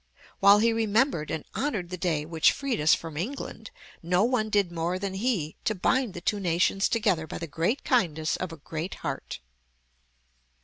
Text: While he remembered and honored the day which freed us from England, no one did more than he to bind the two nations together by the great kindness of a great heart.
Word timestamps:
While 0.39 0.57
he 0.57 0.73
remembered 0.73 1.29
and 1.29 1.45
honored 1.53 1.91
the 1.91 1.95
day 1.97 2.25
which 2.25 2.53
freed 2.53 2.81
us 2.81 2.95
from 2.95 3.15
England, 3.17 3.69
no 4.01 4.23
one 4.23 4.49
did 4.49 4.71
more 4.71 4.97
than 4.97 5.13
he 5.13 5.57
to 5.65 5.75
bind 5.75 6.15
the 6.15 6.21
two 6.21 6.39
nations 6.39 6.89
together 6.89 7.27
by 7.27 7.37
the 7.37 7.45
great 7.45 7.83
kindness 7.83 8.35
of 8.35 8.51
a 8.51 8.57
great 8.57 8.95
heart. 9.05 9.37